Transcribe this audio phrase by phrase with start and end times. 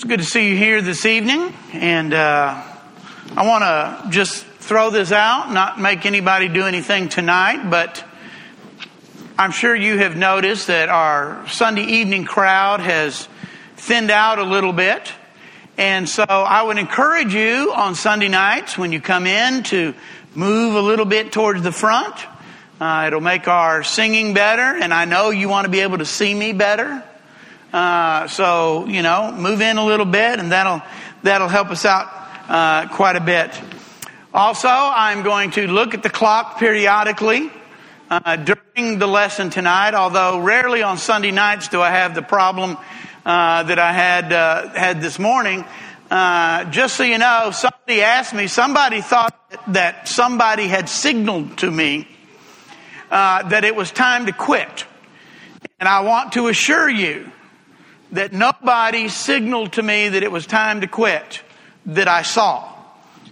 [0.00, 2.62] It's good to see you here this evening, and uh,
[3.36, 8.02] I want to just throw this out, not make anybody do anything tonight, but
[9.38, 13.28] I'm sure you have noticed that our Sunday evening crowd has
[13.76, 15.12] thinned out a little bit.
[15.76, 19.92] And so I would encourage you on Sunday nights when you come in to
[20.34, 22.14] move a little bit towards the front.
[22.80, 26.06] Uh, it'll make our singing better, and I know you want to be able to
[26.06, 27.04] see me better.
[27.72, 30.82] Uh, so you know, move in a little bit, and that'll
[31.22, 32.08] that'll help us out
[32.48, 33.50] uh, quite a bit.
[34.34, 37.50] Also, I'm going to look at the clock periodically
[38.10, 39.94] uh, during the lesson tonight.
[39.94, 42.76] Although rarely on Sunday nights do I have the problem
[43.24, 45.64] uh, that I had uh, had this morning.
[46.10, 48.48] just so you know, somebody asked me.
[48.48, 49.36] Somebody thought
[49.68, 52.08] that somebody had signaled to me
[53.10, 54.86] that it was time to quit,
[55.78, 57.30] and I want to assure you
[58.12, 61.42] that nobody signaled to me that it was time to quit
[61.86, 62.72] that I saw.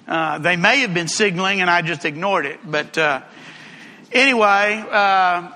[0.06, 2.60] Uh, they may have been signaling and I just ignored it.
[2.64, 3.22] But uh,
[4.12, 5.50] anyway, uh,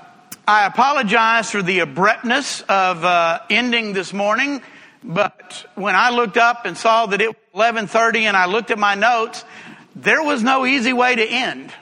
[0.47, 4.61] I apologize for the abruptness of uh, ending this morning.
[5.05, 8.79] But when I looked up and saw that it was 11:30 and I looked at
[8.79, 9.45] my notes,
[9.97, 11.73] there was no easy way to end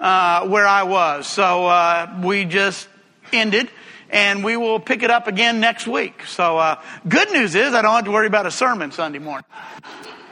[0.00, 1.26] uh, where I was.
[1.26, 2.88] So uh, we just
[3.32, 3.70] ended
[4.10, 6.24] and we will pick it up again next week.
[6.26, 9.46] So, uh, good news is I don't have to worry about a sermon Sunday morning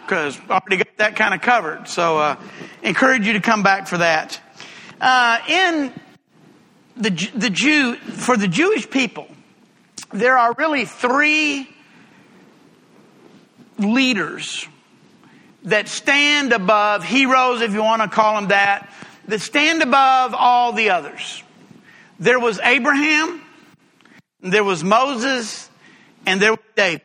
[0.03, 1.89] because I already got that kind of covered.
[1.89, 2.37] So, uh,
[2.83, 4.41] encourage you to come back for that.
[5.01, 5.93] Uh, in
[6.97, 9.29] the the Jew for the Jewish people,
[10.13, 11.69] there are really three
[13.79, 14.67] leaders
[15.65, 18.91] that stand above heroes, if you want to call them that,
[19.29, 21.43] that stand above all the others.
[22.21, 23.41] There was Abraham,
[24.53, 25.71] there was Moses,
[26.27, 27.03] and there was David.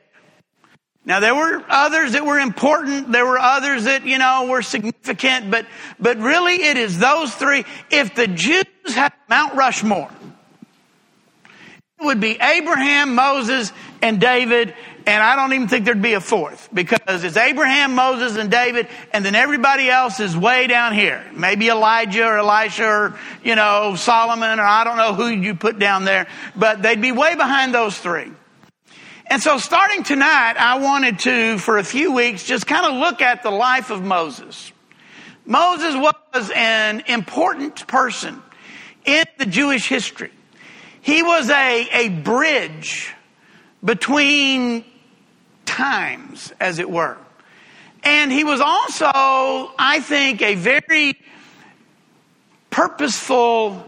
[1.06, 3.12] Now there were others that were important.
[3.12, 5.66] There were others that, you know, were significant, but,
[6.00, 7.66] but really it is those three.
[7.90, 10.10] If the Jews had Mount Rushmore,
[12.00, 14.76] it would be Abraham, Moses, and David,
[15.10, 18.88] and I don't even think there'd be a fourth because it's Abraham, Moses, and David,
[19.12, 21.26] and then everybody else is way down here.
[21.34, 25.80] Maybe Elijah or Elisha or, you know, Solomon or I don't know who you put
[25.80, 28.32] down there, but they'd be way behind those three.
[29.26, 33.20] And so starting tonight, I wanted to, for a few weeks, just kind of look
[33.20, 34.72] at the life of Moses.
[35.44, 38.40] Moses was an important person
[39.06, 40.32] in the Jewish history.
[41.02, 43.16] He was a, a bridge
[43.84, 44.84] between
[45.80, 47.18] times, as it were.
[48.04, 49.06] And he was also,
[49.78, 51.18] I think, a very
[52.70, 53.86] purposeful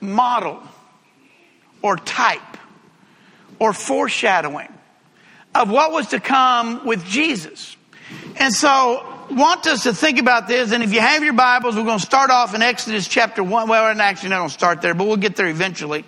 [0.00, 0.62] model
[1.82, 2.40] or type
[3.58, 4.72] or foreshadowing
[5.54, 7.76] of what was to come with Jesus.
[8.36, 10.72] And so, want us to think about this.
[10.72, 13.68] And if you have your Bibles, we're going to start off in Exodus chapter 1.
[13.68, 16.04] Well, actually not going to start there, but we'll get there eventually.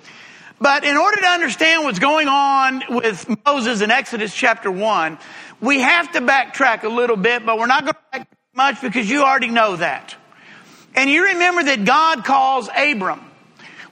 [0.64, 5.18] But in order to understand what's going on with Moses in Exodus chapter 1,
[5.60, 9.10] we have to backtrack a little bit, but we're not going to backtrack much because
[9.10, 10.16] you already know that.
[10.94, 13.20] And you remember that God calls Abram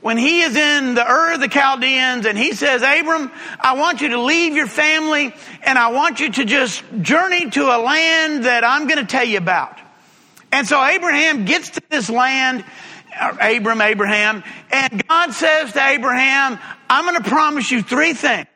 [0.01, 4.01] when he is in the Ur of the Chaldeans and he says, Abram, I want
[4.01, 8.47] you to leave your family and I want you to just journey to a land
[8.47, 9.79] that I'm going to tell you about.
[10.51, 12.65] And so Abraham gets to this land
[13.21, 14.43] Abram, Abraham.
[14.71, 16.59] And God says to Abraham,
[16.89, 18.47] I'm going to promise you three things.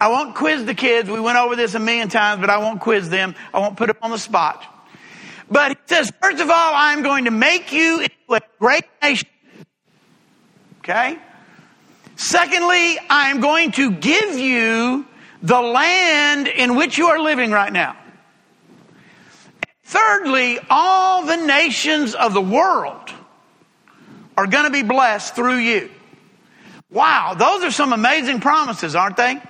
[0.00, 1.10] I won't quiz the kids.
[1.10, 3.34] We went over this a million times, but I won't quiz them.
[3.52, 4.64] I won't put them on the spot.
[5.50, 9.28] But he says, first of all, I'm going to make you into a great nation.
[10.80, 11.18] Okay?
[12.16, 15.06] Secondly, I'm going to give you
[15.42, 17.96] the land in which you are living right now.
[19.84, 23.10] Thirdly, all the nations of the world
[24.38, 25.90] are going to be blessed through you.
[26.90, 29.42] Wow, those are some amazing promises, aren't they?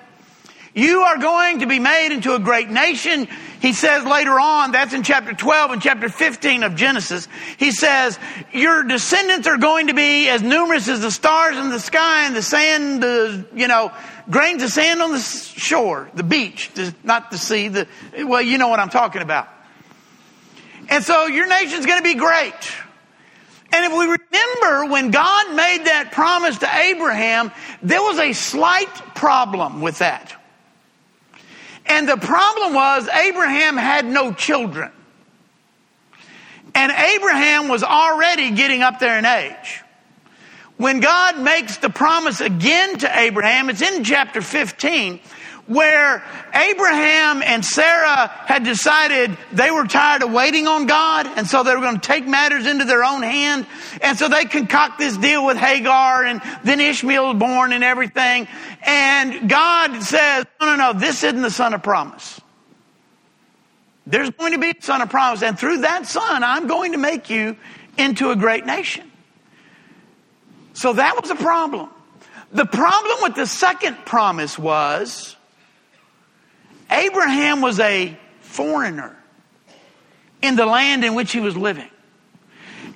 [0.75, 3.29] You are going to be made into a great nation.
[3.61, 7.29] He says later on, that's in chapter 12 and chapter 15 of Genesis.
[7.59, 8.19] He says,
[8.51, 12.35] your descendants are going to be as numerous as the stars in the sky and
[12.35, 13.93] the sand, the, you know,
[14.31, 16.71] grains of sand on the shore, the beach,
[17.05, 17.87] not the sea, the,
[18.25, 19.49] well, you know what I'm talking about.
[20.89, 22.55] And so your nation's going to be great.
[23.73, 28.95] And if we remember when God made that promise to Abraham, there was a slight
[29.15, 30.35] problem with that.
[31.87, 34.93] And the problem was Abraham had no children.
[36.75, 39.83] And Abraham was already getting up there in age.
[40.77, 45.19] When God makes the promise again to Abraham, it's in chapter 15,
[45.69, 46.25] where
[46.55, 51.75] Abraham and Sarah had decided they were tired of waiting on God, and so they
[51.75, 53.67] were going to take matters into their own hand.
[54.01, 58.49] And so they concoct this deal with Hagar, and then Ishmael is born and everything.
[58.83, 62.41] And God says, no, no, no, this isn't the son of promise.
[64.07, 66.99] There's going to be a son of promise, and through that son, I'm going to
[66.99, 67.59] make you
[67.99, 69.11] into a great nation.
[70.73, 71.91] So that was a problem.
[72.53, 75.37] The problem with the second promise was
[76.91, 79.17] Abraham was a foreigner
[80.43, 81.89] in the land in which he was living.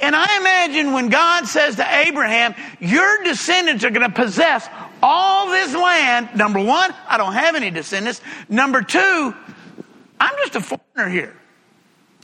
[0.01, 4.69] And I imagine when God says to Abraham, Your descendants are going to possess
[5.03, 6.31] all this land.
[6.35, 8.21] Number one, I don't have any descendants.
[8.49, 9.35] Number two,
[10.21, 11.37] I'm just a foreigner here.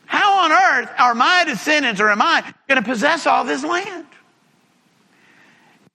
[0.06, 4.06] How on earth are my descendants or am I going to possess all this land?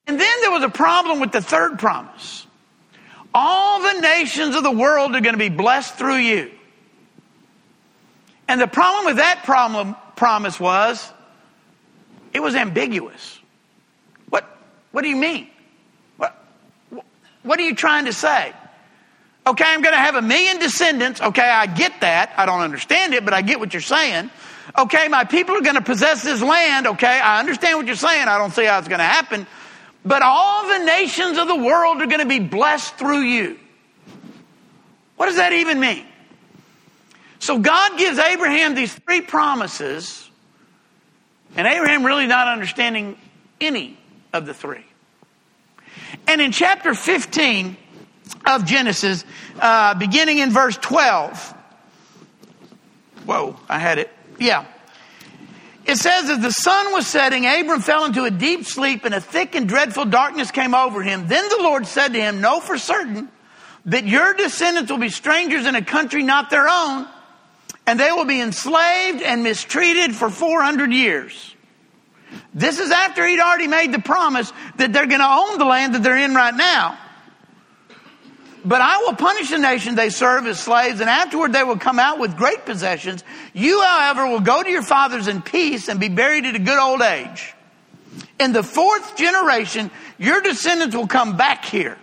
[0.06, 2.46] And then there was a problem with the third promise.
[3.34, 6.52] All the nations of the world are going to be blessed through you.
[8.48, 11.12] And the problem with that problem, promise was
[12.34, 13.40] it was ambiguous.
[14.30, 14.46] What,
[14.92, 15.48] what do you mean?
[16.18, 16.36] What,
[17.44, 18.54] what are you trying to say?
[19.46, 21.20] Okay, I'm going to have a million descendants.
[21.20, 22.34] Okay, I get that.
[22.38, 24.30] I don't understand it, but I get what you're saying.
[24.78, 26.88] Okay, my people are going to possess this land.
[26.88, 28.28] Okay, I understand what you're saying.
[28.28, 29.46] I don't see how it's going to happen.
[30.06, 33.60] But all the nations of the world are going to be blessed through you.
[35.16, 36.06] What does that even mean?
[37.40, 40.30] So God gives Abraham these three promises,
[41.56, 43.18] and Abraham really not understanding
[43.62, 43.98] any
[44.34, 44.86] of the three.
[46.28, 47.78] And in chapter 15
[48.46, 49.26] of Genesis,
[49.60, 51.54] uh, beginning in verse 12,
[53.26, 54.10] whoa, I had it.
[54.40, 54.66] Yeah.
[55.86, 59.20] It says, as the sun was setting, Abram fell into a deep sleep, and a
[59.20, 61.28] thick and dreadful darkness came over him.
[61.28, 63.30] Then the Lord said to him, Know for certain
[63.86, 67.06] that your descendants will be strangers in a country not their own,
[67.86, 71.54] and they will be enslaved and mistreated for 400 years.
[72.54, 75.96] This is after he'd already made the promise that they're going to own the land
[75.96, 76.98] that they're in right now.
[78.66, 82.00] But I will punish the nation they serve as slaves, and afterward they will come
[82.00, 83.24] out with great possessions.
[83.54, 86.80] You, however, will go to your fathers in peace and be buried at a good
[86.80, 87.54] old age.
[88.40, 91.98] In the fourth generation, your descendants will come back here.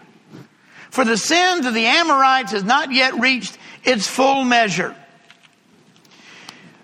[0.91, 4.95] For the sins of the Amorites has not yet reached its full measure.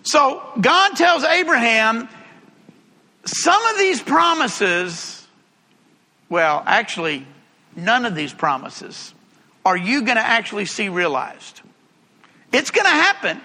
[0.04, 2.08] So God tells Abraham,
[3.26, 5.26] some of these promises,
[6.28, 7.26] well, actually,
[7.74, 9.12] none of these promises
[9.66, 11.60] are you going to actually see realized?
[12.52, 13.40] It's going to happen,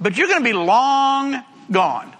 [0.00, 2.14] but you're going to be long gone.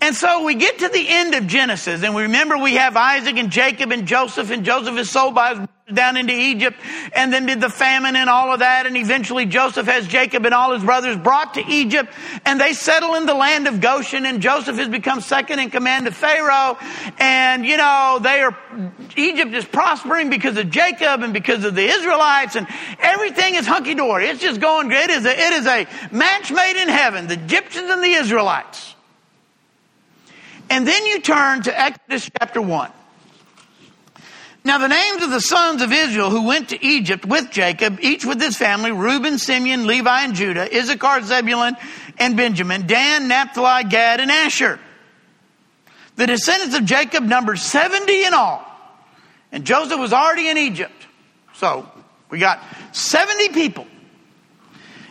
[0.00, 3.36] And so we get to the end of Genesis, and we remember we have Isaac
[3.36, 6.78] and Jacob and Joseph, and Joseph is sold by his down into Egypt,
[7.12, 10.54] and then did the famine and all of that, and eventually Joseph has Jacob and
[10.54, 12.12] all his brothers brought to Egypt,
[12.44, 16.06] and they settle in the land of Goshen, and Joseph has become second in command
[16.06, 16.78] to Pharaoh,
[17.18, 18.56] and you know, they are,
[19.16, 22.66] Egypt is prospering because of Jacob and because of the Israelites, and
[22.98, 24.26] everything is hunky-dory.
[24.26, 25.10] It's just going good.
[25.10, 28.94] It is a, it is a match made in heaven, the Egyptians and the Israelites.
[30.70, 32.92] And then you turn to Exodus chapter 1.
[34.62, 38.26] Now, the names of the sons of Israel who went to Egypt with Jacob, each
[38.26, 41.76] with his family Reuben, Simeon, Levi, and Judah, Issachar, Zebulun,
[42.18, 44.78] and Benjamin, Dan, Naphtali, Gad, and Asher.
[46.16, 48.66] The descendants of Jacob numbered 70 in all.
[49.50, 51.06] And Joseph was already in Egypt.
[51.54, 51.90] So,
[52.28, 52.62] we got
[52.92, 53.86] 70 people.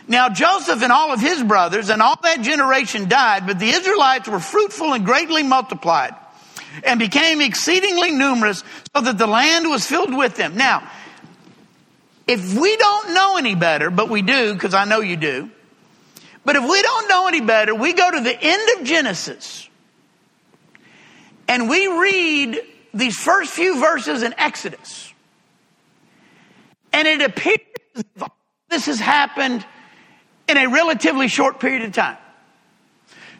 [0.06, 4.28] Now Joseph and all of his brothers and all that generation died, but the Israelites
[4.28, 6.14] were fruitful and greatly multiplied
[6.84, 10.56] and became exceedingly numerous so that the land was filled with them.
[10.56, 10.88] Now,
[12.26, 15.50] if we don't know any better, but we do, because I know you do,
[16.44, 19.68] but if we don't know any better, we go to the end of Genesis
[21.48, 22.60] and we read
[22.94, 25.12] these first few verses in Exodus.
[26.92, 27.58] And it appears
[28.68, 29.66] this has happened
[30.48, 32.16] in a relatively short period of time.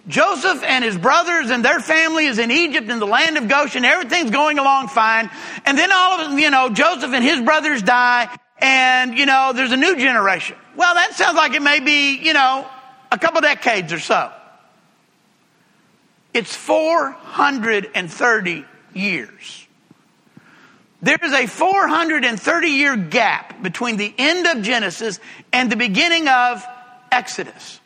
[0.09, 3.85] Joseph and his brothers and their family is in Egypt in the land of Goshen.
[3.85, 5.31] Everything's going along fine.
[5.65, 9.73] And then all of you know, Joseph and his brothers die and, you know, there's
[9.73, 10.57] a new generation.
[10.77, 12.67] Well, that sounds like it may be, you know,
[13.11, 14.33] a couple decades or so.
[16.33, 18.65] It's 430
[18.95, 19.67] years.
[21.03, 25.19] There is a 430 year gap between the end of Genesis
[25.53, 26.65] and the beginning of
[27.11, 27.80] Exodus.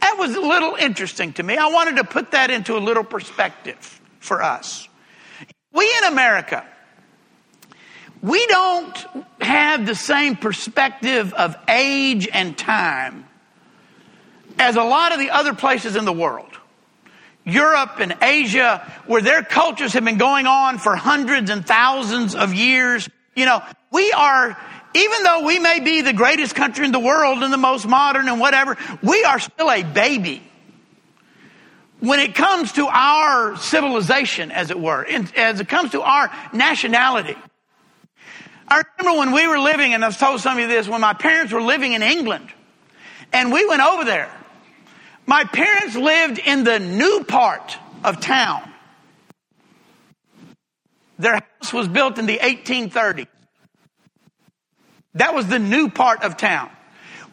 [0.00, 1.56] That was a little interesting to me.
[1.56, 4.88] I wanted to put that into a little perspective for us.
[5.72, 6.66] We in America,
[8.22, 9.06] we don't
[9.40, 13.26] have the same perspective of age and time
[14.58, 16.48] as a lot of the other places in the world.
[17.44, 22.52] Europe and Asia, where their cultures have been going on for hundreds and thousands of
[22.52, 23.08] years.
[23.34, 24.56] You know, we are,
[24.94, 28.28] even though we may be the greatest country in the world and the most modern
[28.28, 30.42] and whatever, we are still a baby.
[32.00, 35.04] When it comes to our civilization, as it were,
[35.36, 37.36] as it comes to our nationality.
[38.66, 41.12] I remember when we were living, and I've told some of you this, when my
[41.12, 42.48] parents were living in England,
[43.32, 44.30] and we went over there.
[45.26, 48.62] My parents lived in the new part of town.
[51.18, 53.26] Their house was built in the 1830s.
[55.14, 56.70] That was the new part of town.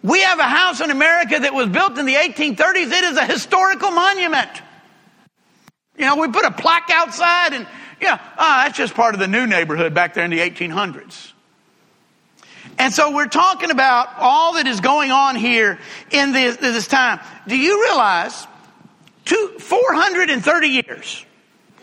[0.03, 2.91] We have a house in America that was built in the 1830s.
[2.91, 4.49] It is a historical monument.
[5.97, 7.67] You know, we put a plaque outside and,
[7.99, 11.33] yeah, oh, that's just part of the new neighborhood back there in the 1800s.
[12.79, 15.79] And so we're talking about all that is going on here
[16.11, 17.19] in this, this time.
[17.47, 18.45] Do you realize
[19.25, 21.25] two, 430 years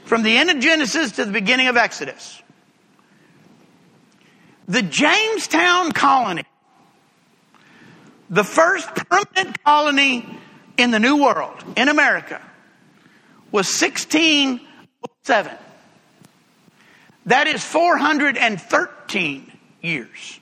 [0.04, 2.40] from the end of Genesis to the beginning of Exodus,
[4.66, 6.44] the Jamestown colony,
[8.30, 10.26] the first permanent colony
[10.76, 12.40] in the New World, in America,
[13.52, 15.52] was 1607.
[17.26, 20.40] That is 413 years.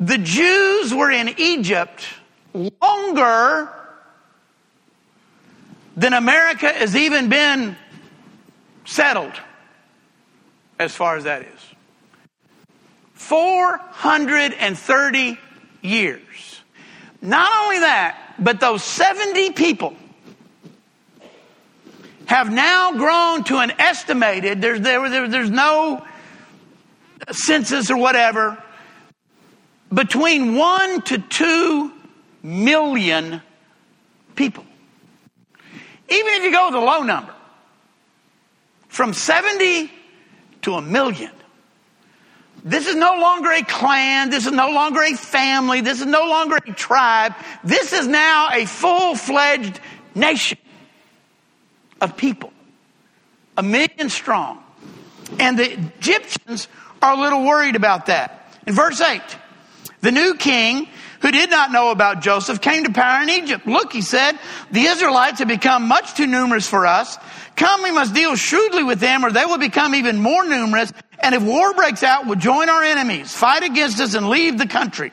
[0.00, 2.04] The Jews were in Egypt
[2.54, 3.68] longer
[5.96, 7.76] than America has even been
[8.84, 9.32] settled,
[10.82, 11.48] as far as that is.
[13.14, 15.38] 430
[15.80, 16.60] years.
[17.20, 19.94] Not only that, but those 70 people
[22.26, 26.04] have now grown to an estimated, there's, there, there, there's no
[27.30, 28.60] census or whatever,
[29.92, 31.92] between one to two
[32.42, 33.42] million
[34.34, 34.64] people.
[36.08, 37.32] Even if you go with a low number,
[38.88, 39.90] from 70
[40.62, 41.30] to a million.
[42.64, 44.30] This is no longer a clan.
[44.30, 45.80] This is no longer a family.
[45.80, 47.34] This is no longer a tribe.
[47.64, 49.80] This is now a full fledged
[50.14, 50.58] nation
[52.00, 52.52] of people,
[53.56, 54.62] a million strong.
[55.40, 56.68] And the Egyptians
[57.00, 58.56] are a little worried about that.
[58.66, 59.20] In verse 8,
[60.00, 60.88] the new king,
[61.22, 63.66] who did not know about Joseph, came to power in Egypt.
[63.66, 64.38] Look, he said,
[64.70, 67.16] the Israelites have become much too numerous for us.
[67.56, 70.92] Come, we must deal shrewdly with them, or they will become even more numerous.
[71.20, 74.66] And if war breaks out, we'll join our enemies, fight against us, and leave the
[74.66, 75.12] country.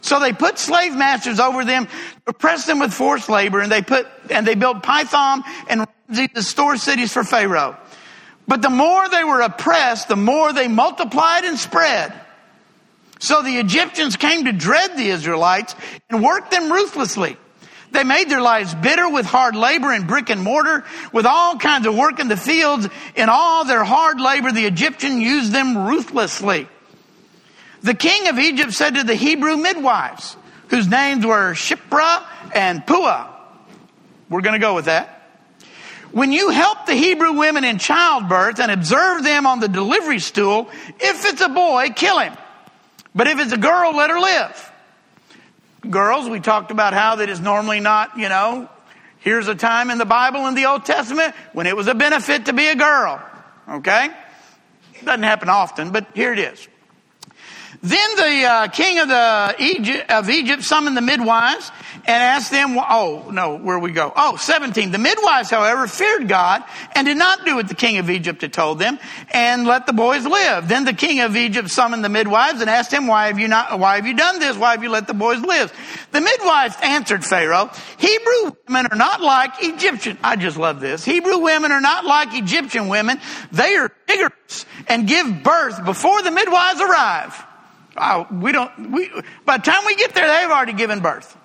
[0.00, 1.88] So they put slave masters over them,
[2.26, 6.76] oppressed them with forced labor, and they put and they built Pithom and the store
[6.76, 7.76] cities for Pharaoh.
[8.46, 12.12] But the more they were oppressed, the more they multiplied and spread.
[13.18, 15.74] So the Egyptians came to dread the Israelites
[16.10, 17.36] and worked them ruthlessly.
[17.92, 21.86] They made their lives bitter with hard labor and brick and mortar, with all kinds
[21.86, 22.88] of work in the fields.
[23.14, 26.68] In all their hard labor, the Egyptian used them ruthlessly.
[27.82, 30.36] The king of Egypt said to the Hebrew midwives,
[30.68, 33.30] whose names were Shiphrah and Puah,
[34.28, 35.10] we're going to go with that.
[36.10, 40.68] When you help the Hebrew women in childbirth and observe them on the delivery stool,
[40.98, 42.34] if it's a boy, kill him.
[43.14, 44.72] But if it's a girl, let her live.
[45.88, 48.68] Girls, we talked about how that is normally not, you know,
[49.20, 52.46] here's a time in the Bible in the Old Testament when it was a benefit
[52.46, 53.22] to be a girl.
[53.68, 54.08] Okay?
[55.04, 56.66] Doesn't happen often, but here it is.
[57.84, 61.70] Then the uh, king of the Egypt, of Egypt summoned the midwives
[62.06, 64.10] and asked them, oh, no, where we go?
[64.16, 64.90] Oh, 17.
[64.90, 66.64] The midwives, however, feared God
[66.96, 68.98] and did not do what the king of Egypt had told them
[69.34, 70.66] and let the boys live.
[70.66, 73.78] Then the king of Egypt summoned the midwives and asked him, why have you not,
[73.78, 74.56] why have you done this?
[74.56, 75.70] Why have you let the boys live?
[76.10, 80.16] The midwives answered Pharaoh, Hebrew women are not like Egyptian.
[80.24, 81.04] I just love this.
[81.04, 83.20] Hebrew women are not like Egyptian women.
[83.52, 87.46] They are vigorous and give birth before the midwives arrive.
[87.96, 89.10] Oh, we don't, we,
[89.44, 91.36] by the time we get there, they've already given birth.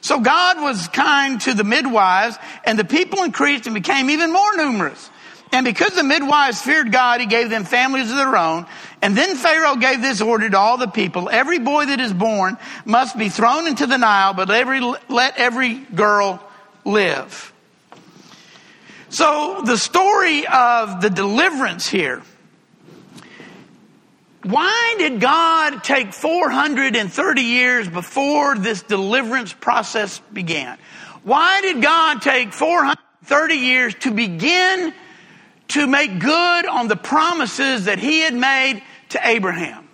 [0.00, 4.56] So God was kind to the midwives and the people increased and became even more
[4.56, 5.10] numerous.
[5.52, 8.66] And because the midwives feared God, he gave them families of their own.
[9.02, 11.28] And then Pharaoh gave this order to all the people.
[11.28, 15.74] Every boy that is born must be thrown into the Nile, but every, let every
[15.74, 16.42] girl
[16.84, 17.52] live.
[19.10, 22.22] So the story of the deliverance here
[24.44, 30.78] why did God take 430 years before this deliverance process began?
[31.22, 34.92] Why did God take 430 years to begin
[35.68, 39.88] to make good on the promises that he had made to Abraham?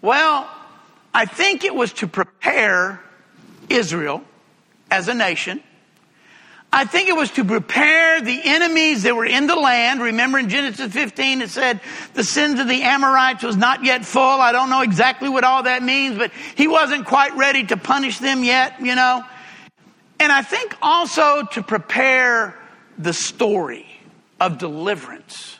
[0.00, 0.48] Well,
[1.12, 3.00] I think it was to prepare
[3.68, 4.22] Israel
[4.90, 5.62] as a nation.
[6.74, 10.00] I think it was to prepare the enemies that were in the land.
[10.00, 11.80] Remember in Genesis 15 it said
[12.14, 14.22] the sins of the Amorites was not yet full.
[14.22, 18.18] I don't know exactly what all that means, but he wasn't quite ready to punish
[18.18, 19.22] them yet, you know.
[20.18, 22.58] And I think also to prepare
[22.96, 23.86] the story
[24.40, 25.58] of deliverance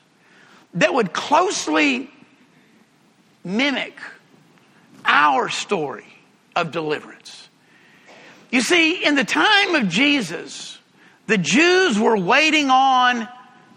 [0.74, 2.10] that would closely
[3.44, 3.98] mimic
[5.04, 6.06] our story
[6.56, 7.48] of deliverance.
[8.50, 10.78] You see, in the time of Jesus,
[11.32, 13.26] the Jews were waiting on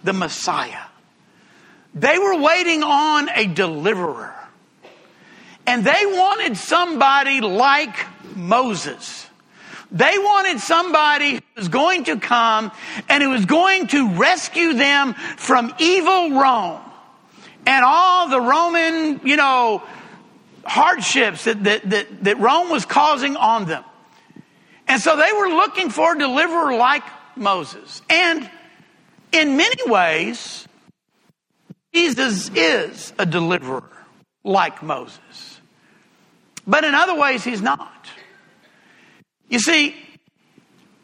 [0.03, 0.83] the Messiah.
[1.93, 4.35] They were waiting on a deliverer.
[5.65, 7.95] And they wanted somebody like
[8.35, 9.29] Moses.
[9.89, 12.74] They wanted somebody who was going to come
[13.07, 16.81] and who was going to rescue them from evil Rome
[17.65, 19.81] and all the Roman, you know,
[20.65, 23.85] hardships that, that, that, that Rome was causing on them.
[24.89, 27.03] And so they were looking for a deliverer like
[27.37, 28.01] Moses.
[28.09, 28.49] And
[29.31, 30.67] in many ways,
[31.93, 33.89] Jesus is a deliverer
[34.43, 35.59] like Moses.
[36.67, 38.07] But in other ways, he's not.
[39.49, 39.95] You see,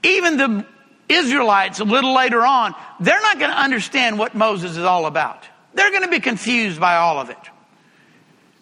[0.04, 0.66] even the
[1.08, 5.46] Israelites a little later on, they're not going to understand what Moses is all about.
[5.74, 7.38] They're going to be confused by all of it.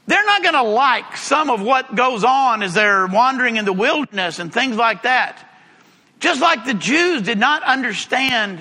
[0.08, 3.74] They're not going to like some of what goes on as they're wandering in the
[3.74, 5.49] wilderness and things like that.
[6.20, 8.60] Just like the Jews did not understand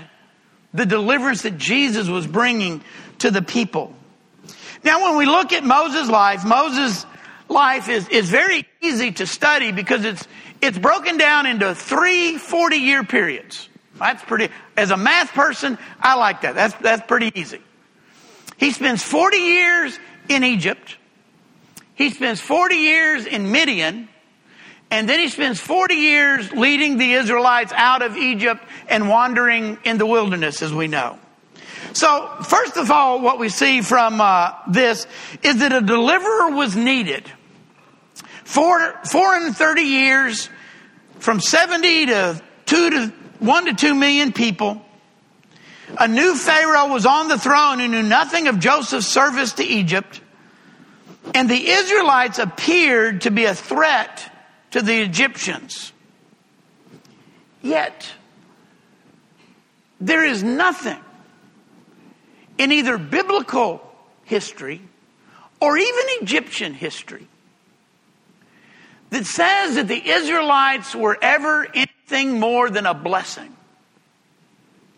[0.72, 2.82] the deliverance that Jesus was bringing
[3.18, 3.94] to the people.
[4.84, 7.04] Now, when we look at Moses' life, Moses'
[7.48, 10.26] life is, is very easy to study because it's,
[10.60, 13.68] it's broken down into three 40 year periods.
[13.98, 16.54] That's pretty, as a math person, I like that.
[16.54, 17.60] That's, that's pretty easy.
[18.56, 19.98] He spends 40 years
[20.28, 20.96] in Egypt.
[21.94, 24.08] He spends 40 years in Midian,
[24.90, 29.98] and then he spends 40 years leading the Israelites out of Egypt and wandering in
[29.98, 31.18] the wilderness, as we know.
[31.92, 35.06] So, first of all, what we see from uh, this
[35.42, 37.30] is that a deliverer was needed.
[38.44, 40.48] Four, 430 years,
[41.18, 44.82] from 70 to 2 to 1 to 2 million people.
[45.98, 50.20] A new Pharaoh was on the throne who knew nothing of Joseph's service to Egypt.
[51.34, 54.30] And the Israelites appeared to be a threat
[54.70, 55.92] to the Egyptians.
[57.62, 58.12] Yet,
[60.00, 60.98] there is nothing
[62.56, 63.80] in either biblical
[64.24, 64.80] history
[65.60, 67.26] or even Egyptian history
[69.10, 73.56] that says that the Israelites were ever anything more than a blessing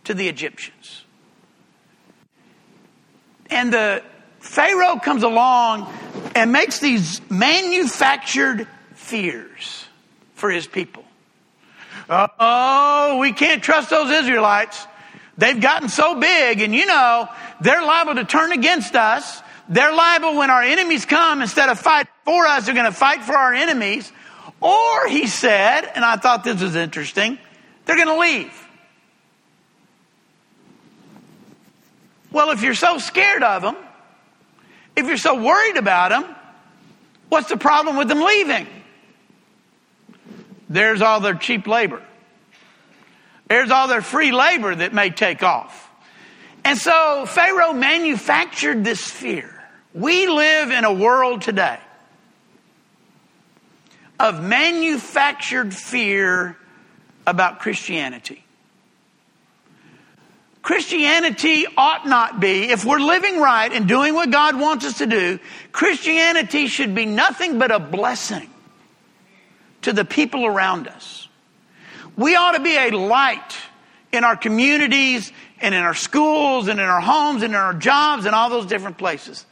[0.05, 1.05] to the Egyptians.
[3.49, 4.03] And the
[4.41, 5.93] Pharaoh comes along
[6.35, 8.67] and makes these manufactured
[9.11, 9.85] fears
[10.35, 11.05] for his people.
[12.09, 14.87] Oh, we can't trust those Israelites.
[15.37, 17.29] They've gotten so big, and you know,
[17.61, 19.43] they're liable to turn against us.
[19.69, 23.23] They're liable when our enemies come, instead of fight for us, they're going to fight
[23.23, 24.11] for our enemies.
[24.61, 27.39] Or, he said, and I thought this was interesting,
[27.85, 28.69] they're going to leave.
[32.33, 33.77] Well, if you're so scared of them,
[34.97, 36.25] if you're so worried about them,
[37.29, 38.67] what's the problem with them leaving?
[40.71, 42.01] There's all their cheap labor.
[43.49, 45.91] There's all their free labor that may take off.
[46.65, 49.53] And so Pharaoh manufactured this fear.
[49.93, 51.81] We live in a world today
[54.21, 56.57] of manufactured fear
[57.27, 58.45] about Christianity.
[60.63, 65.07] Christianity ought not be, if we're living right and doing what God wants us to
[65.07, 65.41] do,
[65.73, 68.49] Christianity should be nothing but a blessing
[69.83, 71.29] to the people around us.
[72.17, 73.57] We ought to be a light
[74.13, 78.27] in our communities and in our schools and in our homes and in our jobs
[78.27, 79.47] and all those different places.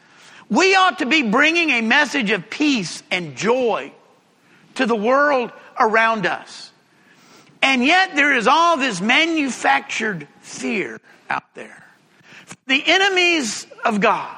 [0.50, 3.92] We ought to be bringing a message of peace and joy
[4.76, 6.72] to the world around us.
[7.60, 11.84] And yet there is all this manufactured fear out there.
[12.66, 14.37] The enemies of God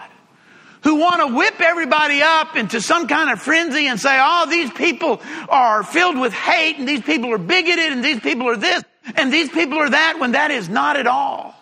[0.82, 4.70] who want to whip everybody up into some kind of frenzy and say, oh, these
[4.70, 8.82] people are filled with hate and these people are bigoted and these people are this
[9.16, 11.54] and these people are that when that is not at all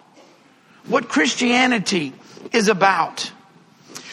[0.86, 2.12] what Christianity
[2.52, 3.30] is about.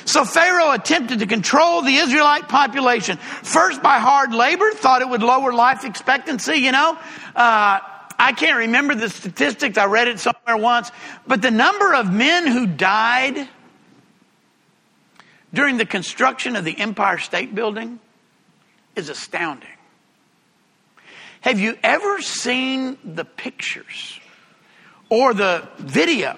[0.05, 5.23] So Pharaoh attempted to control the Israelite population first by hard labor, thought it would
[5.23, 6.97] lower life expectancy, you know.
[7.35, 7.79] Uh,
[8.17, 9.77] I can't remember the statistics.
[9.77, 10.91] I read it somewhere once,
[11.25, 13.47] but the number of men who died
[15.53, 17.99] during the construction of the Empire State Building
[18.95, 19.69] is astounding.
[21.41, 24.19] Have you ever seen the pictures
[25.09, 26.37] or the video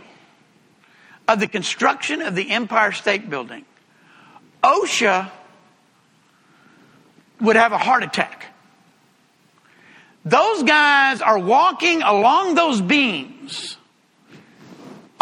[1.28, 3.66] of the construction of the Empire State Building?
[4.64, 5.32] OSHA
[7.40, 8.48] would have a heart attack.
[10.26, 13.78] Those guys are walking along those beams,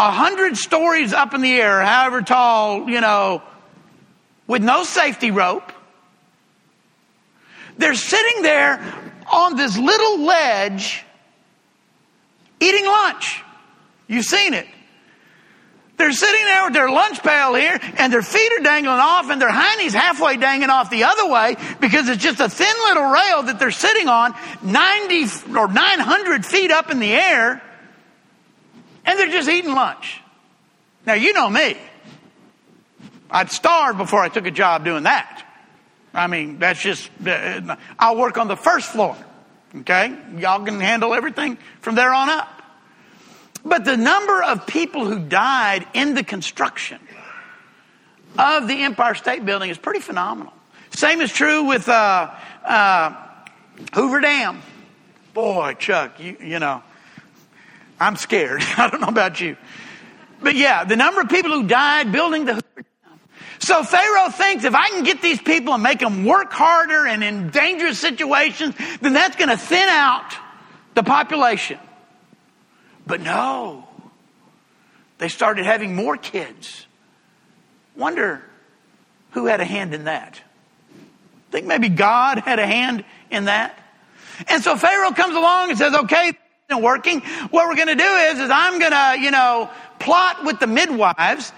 [0.00, 3.42] a hundred stories up in the air, however tall, you know,
[4.46, 5.72] with no safety rope.
[7.78, 8.80] They're sitting there
[9.30, 11.04] on this little ledge
[12.60, 13.42] eating lunch.
[14.08, 14.66] You've seen it.
[15.96, 19.40] They're sitting there with their lunch pail here, and their feet are dangling off, and
[19.40, 23.42] their hiney's halfway dangling off the other way because it's just a thin little rail
[23.44, 27.62] that they're sitting on, 90 or 900 feet up in the air,
[29.06, 30.20] and they're just eating lunch.
[31.06, 31.76] Now, you know me.
[33.30, 35.44] I'd starve before I took a job doing that.
[36.14, 39.16] I mean, that's just, uh, I'll work on the first floor.
[39.74, 40.16] Okay?
[40.38, 42.48] Y'all can handle everything from there on up.
[43.64, 47.00] But the number of people who died in the construction
[48.38, 50.52] of the Empire State Building is pretty phenomenal.
[50.90, 52.30] Same is true with uh,
[52.64, 53.14] uh,
[53.94, 54.62] Hoover Dam.
[55.34, 56.82] Boy, Chuck, you, you know,
[58.00, 58.62] I'm scared.
[58.78, 59.56] I don't know about you.
[60.40, 62.62] But yeah, the number of people who died building the.
[63.58, 67.24] So Pharaoh thinks if I can get these people and make them work harder and
[67.24, 70.34] in dangerous situations, then that's going to thin out
[70.94, 71.78] the population.
[73.06, 73.86] But no,
[75.18, 76.86] they started having more kids.
[77.96, 78.42] Wonder
[79.30, 80.40] who had a hand in that.
[81.50, 83.78] Think maybe God had a hand in that.
[84.48, 86.32] And so Pharaoh comes along and says, okay,
[86.74, 87.20] working.
[87.50, 90.66] What we're going to do is, is I'm going to, you know, plot with the
[90.66, 91.52] midwives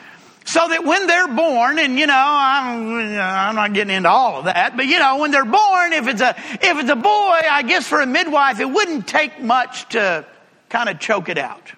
[0.48, 4.46] so that when they're born, and you know, I'm, I'm not getting into all of
[4.46, 7.62] that, but you know, when they're born, if it's a, if it's a boy, I
[7.68, 10.24] guess for a midwife, it wouldn't take much to
[10.70, 11.72] kind of choke it out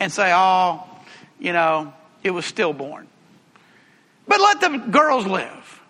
[0.00, 0.82] and say, oh,
[1.38, 3.06] you know, it was stillborn.
[4.26, 5.82] But let the girls live.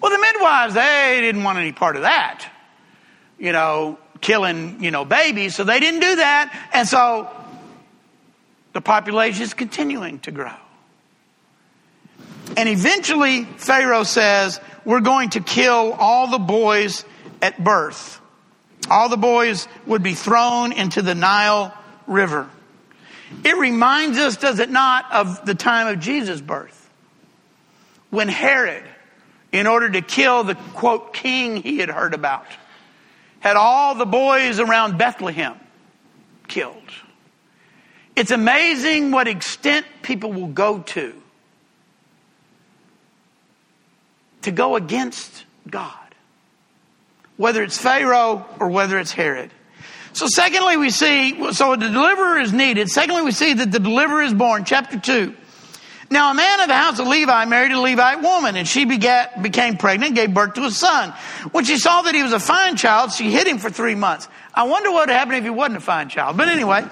[0.00, 2.46] Well, the midwives, they didn't want any part of that,
[3.38, 6.70] you know, killing, you know, babies, so they didn't do that.
[6.72, 7.28] And so
[8.72, 10.54] the population is continuing to grow.
[12.56, 17.04] And eventually, Pharaoh says, We're going to kill all the boys
[17.42, 18.20] at birth
[18.90, 21.72] all the boys would be thrown into the Nile
[22.06, 22.48] River.
[23.44, 26.76] It reminds us, does it not, of the time of Jesus' birth.
[28.10, 28.82] When Herod,
[29.52, 32.46] in order to kill the quote king he had heard about,
[33.38, 35.58] had all the boys around Bethlehem
[36.48, 36.74] killed.
[38.16, 41.19] It's amazing what extent people will go to
[44.42, 45.94] to go against God
[47.40, 49.50] whether it's Pharaoh or whether it's Herod.
[50.12, 52.90] So secondly, we see, so the deliverer is needed.
[52.90, 54.66] Secondly, we see that the deliverer is born.
[54.66, 55.34] Chapter 2.
[56.10, 59.42] Now a man of the house of Levi married a Levite woman and she begat,
[59.42, 61.14] became pregnant, gave birth to a son.
[61.52, 64.28] When she saw that he was a fine child, she hid him for three months.
[64.52, 66.36] I wonder what would happen if he wasn't a fine child.
[66.36, 66.86] But anyway,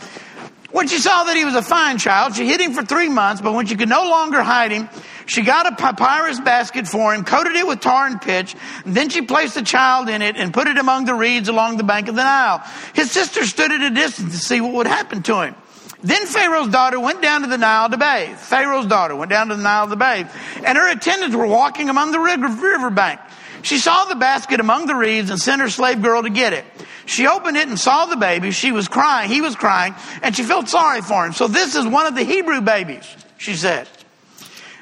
[0.71, 3.43] when she saw that he was a fine child, she hid him for three months,
[3.43, 4.89] but when she could no longer hide him,
[5.29, 9.11] she got a papyrus basket for him, coated it with tar and pitch, and then
[9.11, 12.09] she placed the child in it and put it among the reeds along the bank
[12.09, 12.65] of the Nile.
[12.95, 15.55] His sister stood at a distance to see what would happen to him.
[16.03, 18.37] Then Pharaoh's daughter went down to the Nile to bathe.
[18.39, 20.29] Pharaoh's daughter went down to the Nile to bathe,
[20.65, 23.21] and her attendants were walking among the river bank.
[23.63, 26.65] She saw the basket among the reeds and sent her slave girl to get it.
[27.05, 28.51] She opened it and saw the baby.
[28.51, 29.29] She was crying.
[29.29, 31.33] He was crying and she felt sorry for him.
[31.33, 33.05] So this is one of the Hebrew babies,
[33.37, 33.89] she said.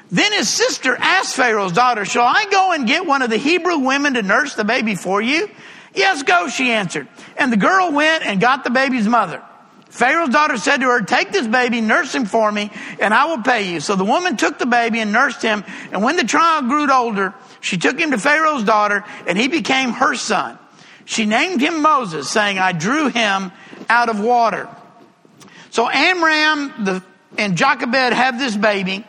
[0.09, 3.79] Then his sister asked Pharaoh's daughter, shall I go and get one of the Hebrew
[3.79, 5.49] women to nurse the baby for you?
[5.93, 7.07] Yes, go, she answered.
[7.35, 9.43] And the girl went and got the baby's mother.
[9.89, 13.41] Pharaoh's daughter said to her, take this baby, nurse him for me, and I will
[13.41, 13.79] pay you.
[13.79, 15.63] So the woman took the baby and nursed him.
[15.91, 19.93] And when the child grew older, she took him to Pharaoh's daughter and he became
[19.93, 20.59] her son.
[21.05, 23.51] She named him Moses, saying, I drew him
[23.89, 24.69] out of water.
[25.71, 27.01] So Amram
[27.37, 29.05] and Jochebed have this baby.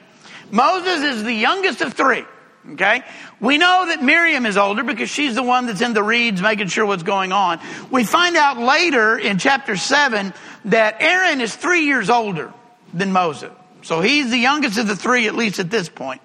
[0.51, 2.25] Moses is the youngest of three.
[2.73, 3.03] Okay?
[3.41, 6.69] We know that Miriam is older because she's the one that's in the reeds making
[6.69, 7.61] sure what's going on.
[7.91, 10.35] We find out later in chapter 7
[10.67, 12.53] that Aaron is three years older
[12.93, 13.53] than Moses.
[13.83, 16.21] So he's the youngest of the three, at least at this point.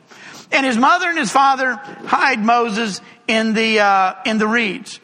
[0.52, 5.00] And his mother and his father hide Moses in the, uh, in the reeds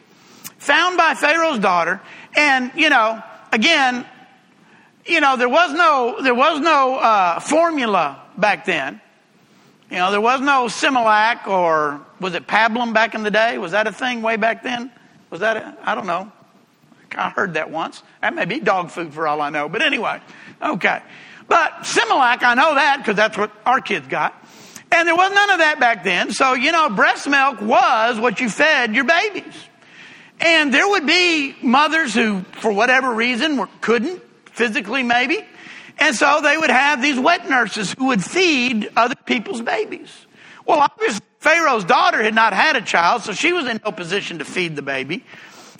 [0.60, 2.00] found by Pharaoh's daughter,
[2.36, 4.06] And, you know, again,
[5.04, 9.00] you know, there was no, there was no uh, formula back then.
[9.90, 13.58] You know, there was no Similac or was it Pablum back in the day?
[13.58, 14.92] Was that a thing way back then?
[15.30, 16.30] Was that I don't know.
[17.16, 18.02] I heard that once.
[18.20, 19.68] That may be dog food for all I know.
[19.68, 20.20] But anyway,
[20.62, 21.02] okay.
[21.48, 24.34] But Similac, I know that because that's what our kids got.
[24.92, 26.32] And there was none of that back then.
[26.32, 29.54] So, you know, breast milk was what you fed your babies.
[30.40, 35.44] And there would be mothers who, for whatever reason, were, couldn't physically maybe.
[36.00, 40.10] And so they would have these wet nurses who would feed other people's babies.
[40.66, 44.38] Well, obviously, Pharaoh's daughter had not had a child, so she was in no position
[44.38, 45.24] to feed the baby.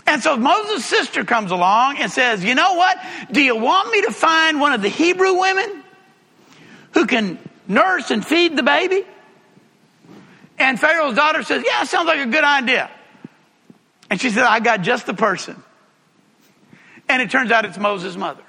[0.07, 2.99] And so Moses' sister comes along and says, You know what?
[3.31, 5.85] Do you want me to find one of the Hebrew women
[6.93, 9.05] who can nurse and feed the baby?
[10.59, 12.91] And Pharaoh's daughter says, Yeah, sounds like a good idea.
[14.11, 15.63] And she said, I got just the person.
[17.09, 18.43] And it turns out it's Moses' mother.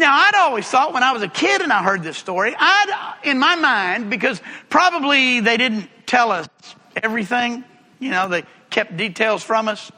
[0.00, 3.18] Now, I'd always thought when I was a kid and I heard this story, I'd,
[3.22, 6.48] in my mind, because probably they didn't tell us
[6.96, 7.64] everything,
[7.98, 9.92] you know, they kept details from us.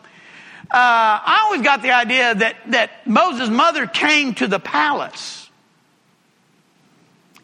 [0.64, 5.48] Uh, I always got the idea that, that Moses' mother came to the palace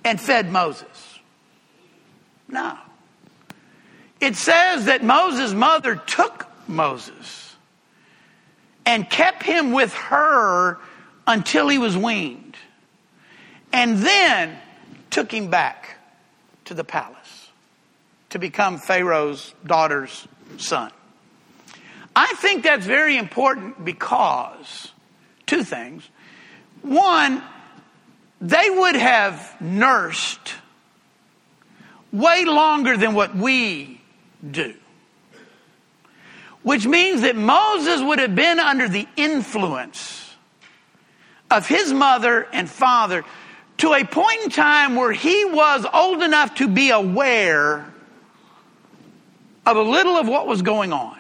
[0.05, 1.21] and fed Moses.
[2.49, 2.77] No.
[4.21, 7.55] It says that Moses' mother took Moses
[8.85, 10.81] and kept him with her
[11.29, 12.57] until he was weaned,
[13.71, 14.59] and then
[15.11, 15.99] took him back
[16.65, 17.51] to the palace
[18.31, 20.91] to become Pharaoh's daughter's son.
[22.17, 24.91] I think that's very important because
[25.47, 26.09] two things.
[26.81, 27.43] One,
[28.41, 30.55] they would have nursed
[32.11, 34.01] way longer than what we
[34.51, 34.75] do.
[36.63, 40.28] Which means that Moses would have been under the influence
[41.51, 43.25] of his mother and father
[43.79, 47.87] to a point in time where he was old enough to be aware
[49.65, 51.17] of a little of what was going on.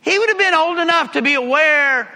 [0.00, 2.10] He would have been old enough to be aware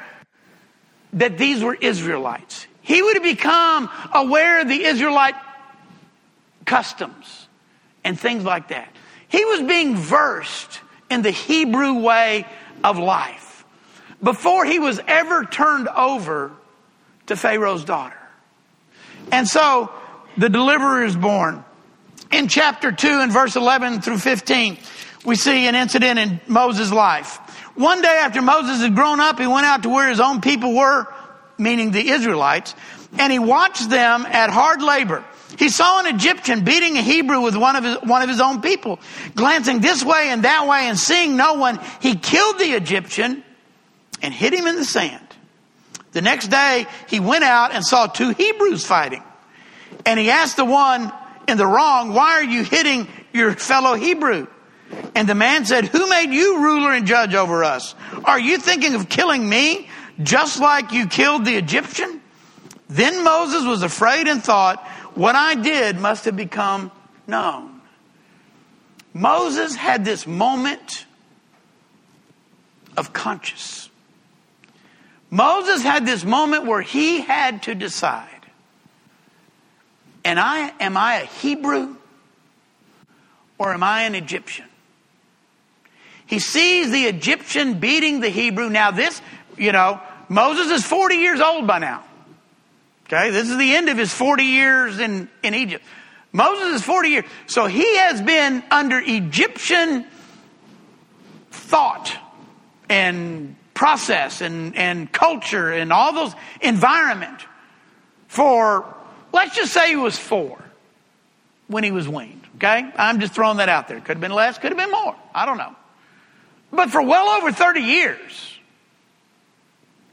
[1.15, 2.67] that these were Israelites.
[2.81, 5.35] He would have become aware of the Israelite
[6.65, 7.49] customs
[8.03, 8.89] and things like that.
[9.29, 12.47] He was being versed in the Hebrew way
[12.83, 13.65] of life
[14.23, 16.53] before he was ever turned over
[17.27, 18.17] to Pharaoh's daughter.
[19.31, 19.91] And so
[20.37, 21.65] the deliverer is born.
[22.31, 24.79] In chapter 2 and verse 11 through 15,
[25.25, 27.37] we see an incident in Moses' life.
[27.75, 30.75] One day after Moses had grown up, he went out to where his own people
[30.75, 31.07] were,
[31.59, 32.75] meaning the Israelites,
[33.19, 35.25] and he watched them at hard labor.
[35.59, 38.63] He saw an Egyptian beating a Hebrew with one of his, one of his own
[38.63, 38.99] people.
[39.35, 43.45] Glancing this way and that way and seeing no one, he killed the Egyptian
[44.23, 45.23] and hid him in the sand.
[46.13, 49.23] The next day, he went out and saw two Hebrews fighting.
[50.07, 51.13] And he asked the one
[51.49, 54.47] in the wrong, why are you hitting your fellow Hebrew?
[55.15, 57.95] And the man said, Who made you ruler and judge over us?
[58.25, 59.89] Are you thinking of killing me
[60.23, 62.21] just like you killed the Egyptian?
[62.89, 66.91] Then Moses was afraid and thought, What I did must have become
[67.27, 67.81] known.
[69.15, 71.07] Moses had this moment
[72.97, 73.82] of conscience.
[75.33, 78.29] Moses had this moment where he had to decide.
[80.27, 81.97] And I am I a Hebrew
[83.57, 84.67] or am I an Egyptian?
[86.27, 88.69] He sees the Egyptian beating the Hebrew.
[88.69, 89.23] Now, this,
[89.57, 92.05] you know, Moses is 40 years old by now.
[93.07, 95.83] Okay, this is the end of his 40 years in, in Egypt.
[96.31, 97.25] Moses is 40 years.
[97.47, 100.05] So he has been under Egyptian
[101.51, 102.15] thought
[102.91, 107.41] and process and, and culture and all those environment
[108.29, 108.87] for,
[109.33, 110.63] let's just say he was four
[111.67, 112.47] when he was weaned.
[112.55, 112.89] Okay?
[112.95, 113.99] I'm just throwing that out there.
[113.99, 115.17] Could have been less, could have been more.
[115.35, 115.75] I don't know.
[116.71, 118.57] But for well over 30 years,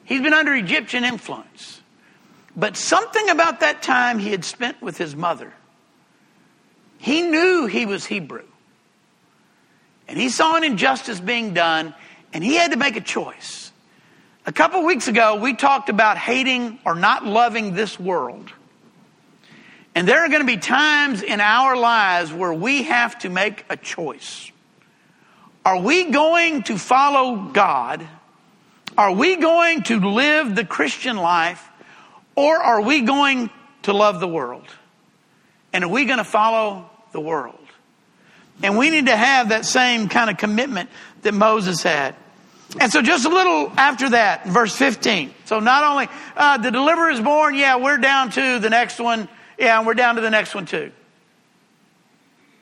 [0.03, 1.79] he's been under Egyptian influence.
[2.55, 5.53] But something about that time he had spent with his mother,
[6.97, 8.47] he knew he was Hebrew.
[10.08, 11.93] And he saw an injustice being done,
[12.34, 13.59] and he had to make a choice.
[14.50, 18.52] A couple weeks ago, we talked about hating or not loving this world.
[19.94, 23.64] And there are going to be times in our lives where we have to make
[23.70, 24.52] a choice.
[25.64, 28.08] Are we going to follow God?
[28.98, 31.70] Are we going to live the Christian life?
[32.36, 33.52] Or are we going
[33.84, 34.66] to love the world?
[35.74, 37.68] And are we going to follow the world?
[38.64, 40.90] And we need to have that same kind of commitment
[41.22, 42.16] that Moses had.
[42.77, 45.34] And so just a little after that, verse 15.
[45.45, 49.27] So not only uh, the deliverer is born, yeah, we're down to the next one.
[49.58, 50.91] Yeah, and we're down to the next one too.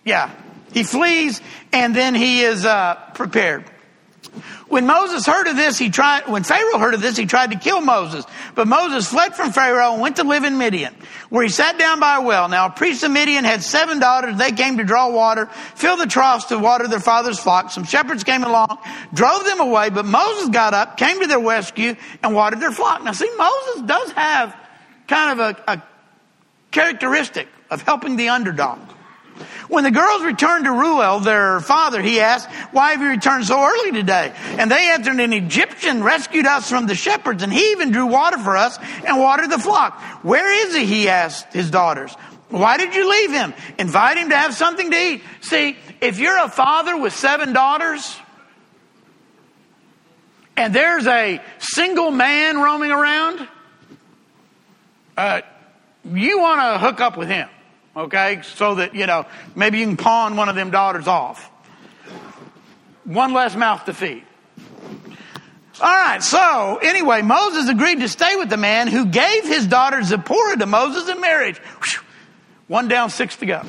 [0.06, 0.32] Yeah.
[0.72, 1.42] He flees
[1.74, 3.66] and then he is uh, prepared.
[4.68, 7.58] When Moses heard of this, he tried, when Pharaoh heard of this, he tried to
[7.58, 8.26] kill Moses.
[8.56, 10.94] But Moses fled from Pharaoh and went to live in Midian,
[11.30, 12.50] where he sat down by a well.
[12.50, 14.38] Now a priest of Midian had seven daughters.
[14.38, 17.72] They came to draw water, fill the troughs to water their father's flock.
[17.72, 18.78] Some shepherds came along,
[19.14, 23.04] drove them away, but Moses got up, came to their rescue, and watered their flock.
[23.04, 24.56] Now see, Moses does have
[25.08, 25.84] kind of a, a
[26.72, 28.80] characteristic of helping the underdog.
[29.68, 33.62] When the girls returned to Reuel, their father, he asked, why have you returned so
[33.62, 34.34] early today?
[34.58, 38.38] And they answered, an Egyptian rescued us from the shepherds and he even drew water
[38.38, 40.00] for us and watered the flock.
[40.24, 40.86] Where is he?
[40.86, 42.14] He asked his daughters.
[42.50, 43.54] Why did you leave him?
[43.78, 45.24] Invite him to have something to eat.
[45.42, 48.18] See, if you're a father with seven daughters,
[50.56, 53.48] and there's a single man roaming around,
[55.18, 55.42] uh,
[56.06, 57.50] you want to hook up with him
[57.98, 58.42] okay?
[58.44, 61.52] So that, you know, maybe you can pawn one of them daughters off.
[63.04, 64.24] One less mouth to feed.
[65.80, 70.02] All right, so anyway, Moses agreed to stay with the man who gave his daughter
[70.02, 71.62] Zipporah to Moses in marriage.
[72.68, 73.62] One down, six to go.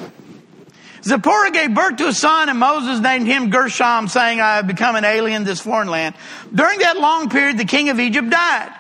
[1.02, 4.96] Zipporah gave birth to a son and Moses named him Gershom saying, I have become
[4.96, 6.14] an alien in this foreign land.
[6.52, 8.74] During that long period, the king of Egypt died.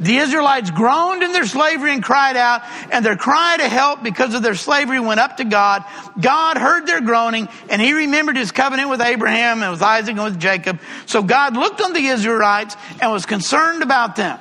[0.00, 4.34] The Israelites groaned in their slavery and cried out, and their cry to help because
[4.34, 5.84] of their slavery went up to God.
[6.18, 10.24] God heard their groaning, and he remembered his covenant with Abraham and with Isaac and
[10.24, 10.80] with Jacob.
[11.04, 14.40] So God looked on the Israelites and was concerned about them.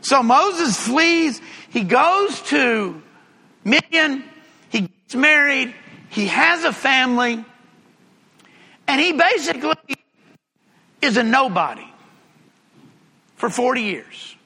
[0.00, 1.40] So Moses flees.
[1.70, 3.00] He goes to
[3.62, 4.24] Midian.
[4.70, 5.72] He gets married.
[6.08, 7.44] He has a family.
[8.88, 9.76] And he basically
[11.00, 11.86] is a nobody
[13.36, 14.36] for 40 years.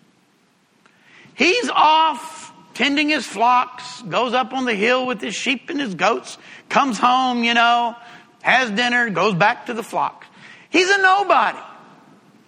[1.35, 5.95] He's off tending his flocks, goes up on the hill with his sheep and his
[5.95, 7.97] goats, comes home, you know,
[8.43, 10.27] has dinner, goes back to the flock.
[10.71, 11.59] He's a nobody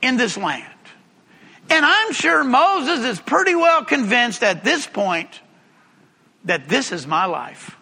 [0.03, 0.73] in this land.
[1.71, 5.41] And I'm sure Moses is pretty well convinced at this point
[6.45, 7.77] that this is my life.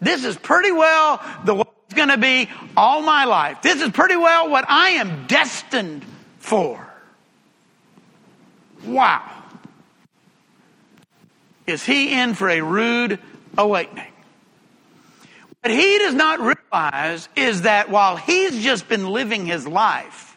[0.00, 3.60] This is pretty well the way it's going to be all my life.
[3.62, 6.04] This is pretty well what I am destined
[6.38, 6.88] for.
[8.84, 9.41] Wow
[11.66, 13.18] is he in for a rude
[13.56, 14.06] awakening.
[15.60, 20.36] What he does not realize is that while he's just been living his life,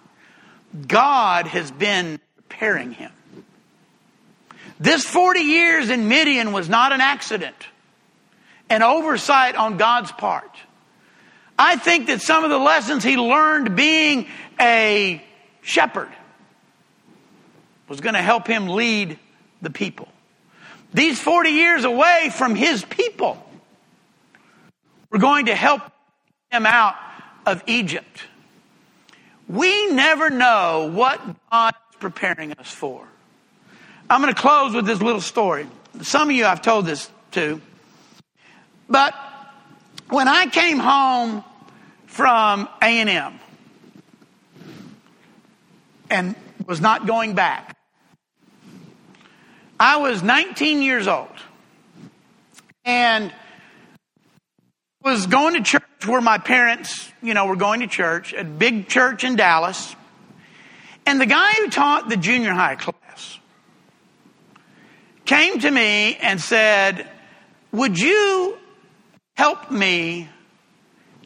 [0.87, 3.11] God has been preparing him.
[4.79, 7.55] This 40 years in Midian was not an accident,
[8.69, 10.51] an oversight on God's part.
[11.57, 14.27] I think that some of the lessons he learned being
[14.59, 15.23] a
[15.61, 16.09] shepherd
[17.87, 19.17] was going to help him lead
[19.61, 20.09] the people.
[20.95, 23.37] These 40 years away from his people
[25.11, 25.81] We're going to help
[26.51, 26.95] him out
[27.45, 28.23] of Egypt.
[29.47, 33.05] We never know what God is preparing us for.
[34.09, 35.67] I'm going to close with this little story.
[36.01, 37.61] Some of you I've told this to.
[38.89, 39.13] But
[40.09, 41.43] when I came home
[42.07, 43.39] from A&M
[46.09, 47.74] and was not going back,
[49.85, 51.29] I was 19 years old
[52.85, 53.31] and
[55.03, 58.87] was going to church where my parents, you know, were going to church, a big
[58.87, 59.95] church in Dallas.
[61.05, 63.37] And the guy who taught the junior high class
[65.25, 67.07] came to me and said,
[67.71, 68.57] Would you
[69.37, 70.27] help me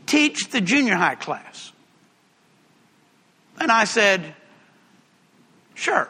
[0.06, 1.72] teach the junior high class?
[3.58, 4.36] And I said,
[5.76, 6.10] Sure.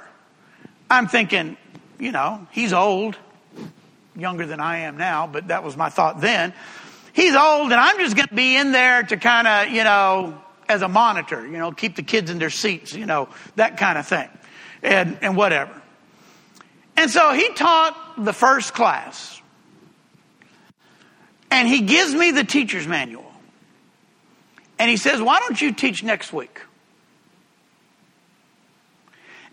[0.89, 1.55] I'm thinking,
[1.99, 3.17] you know, he's old,
[4.15, 6.53] younger than I am now, but that was my thought then.
[7.13, 10.41] He's old and I'm just going to be in there to kind of, you know,
[10.67, 13.97] as a monitor, you know, keep the kids in their seats, you know, that kind
[13.97, 14.29] of thing
[14.83, 15.73] and, and whatever.
[16.95, 19.41] And so he taught the first class
[21.49, 23.31] and he gives me the teacher's manual
[24.77, 26.61] and he says, why don't you teach next week?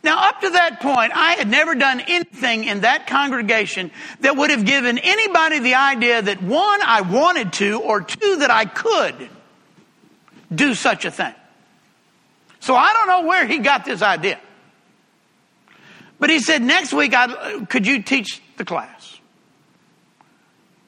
[0.06, 3.90] Now, up to that point, I had never done anything in that congregation
[4.20, 8.48] that would have given anybody the idea that one, I wanted to, or two, that
[8.48, 9.28] I could
[10.54, 11.34] do such a thing.
[12.60, 14.38] So I don't know where he got this idea.
[16.20, 19.18] But he said, next week, I'd, could you teach the class?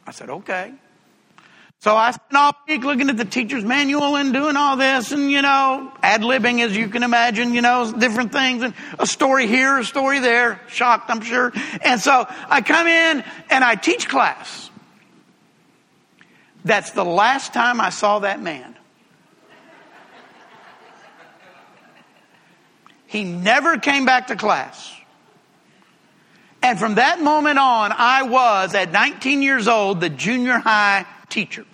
[0.06, 0.74] I said, okay.
[1.80, 5.30] So I spent all week looking at the teacher's manual and doing all this and,
[5.30, 9.78] you know, ad-libbing as you can imagine, you know, different things and a story here,
[9.78, 10.60] a story there.
[10.68, 11.52] Shocked, I'm sure.
[11.84, 14.70] And so I come in and I teach class.
[16.64, 18.74] That's the last time I saw that man.
[23.06, 24.92] He never came back to class.
[26.60, 31.64] And from that moment on, I was, at 19 years old, the junior high teacher.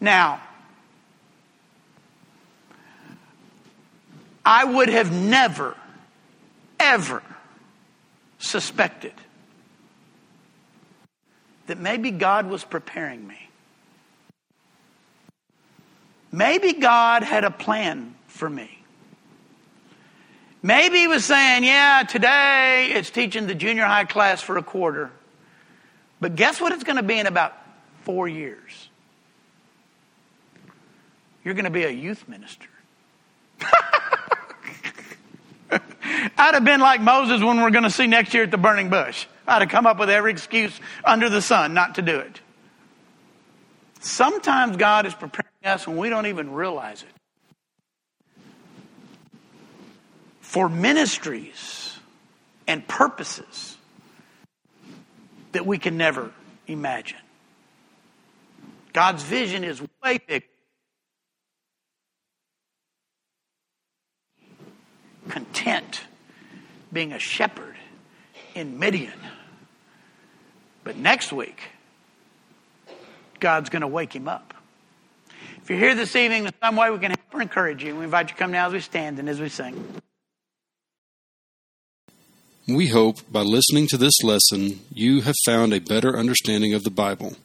[0.00, 0.40] Now,
[4.44, 5.76] I would have never,
[6.80, 7.22] ever
[8.38, 9.12] suspected
[11.66, 13.48] that maybe God was preparing me.
[16.32, 18.78] Maybe God had a plan for me.
[20.62, 25.10] Maybe he was saying, yeah, today it's teaching the junior high class for a quarter.
[26.20, 27.52] But guess what it's going to be in about
[28.02, 28.88] four years?
[31.48, 32.68] You're going to be a youth minister.
[35.70, 38.90] I'd have been like Moses when we're going to see next year at the burning
[38.90, 39.24] bush.
[39.46, 42.42] I'd have come up with every excuse under the sun not to do it.
[44.00, 47.08] Sometimes God is preparing us when we don't even realize it.
[50.42, 51.98] For ministries
[52.66, 53.78] and purposes
[55.52, 56.30] that we can never
[56.66, 57.16] imagine.
[58.92, 60.44] God's vision is way bigger.
[65.28, 66.00] Content
[66.92, 67.76] being a shepherd
[68.54, 69.12] in Midian.
[70.84, 71.60] But next week,
[73.40, 74.54] God's going to wake him up.
[75.62, 78.04] If you're here this evening in some way we can help or encourage you, we
[78.04, 80.00] invite you to come now as we stand and as we sing.
[82.66, 86.90] We hope by listening to this lesson, you have found a better understanding of the
[86.90, 87.36] Bible,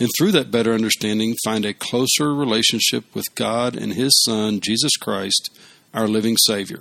[0.00, 4.96] and through that better understanding, find a closer relationship with God and His Son, Jesus
[4.96, 5.50] Christ,
[5.92, 6.80] our living Savior.